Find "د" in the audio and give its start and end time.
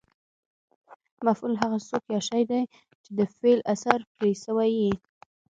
3.19-3.21